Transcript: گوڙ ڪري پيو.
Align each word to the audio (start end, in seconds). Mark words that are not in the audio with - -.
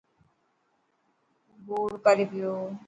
گوڙ 1.67 1.89
ڪري 2.05 2.25
پيو. 2.31 2.55